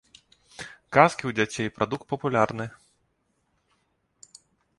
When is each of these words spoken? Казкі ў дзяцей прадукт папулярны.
Казкі 0.95 1.23
ў 1.25 1.31
дзяцей 1.39 1.67
прадукт 1.75 2.05
папулярны. 2.15 2.67